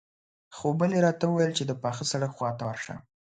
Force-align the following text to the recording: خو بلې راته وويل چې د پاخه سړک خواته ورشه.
خو 0.55 0.67
بلې 0.79 0.97
راته 1.05 1.25
وويل 1.27 1.51
چې 1.57 1.63
د 1.65 1.71
پاخه 1.83 2.03
سړک 2.11 2.31
خواته 2.37 2.63
ورشه. 2.65 2.95